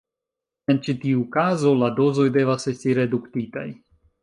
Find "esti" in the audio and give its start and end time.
2.73-2.99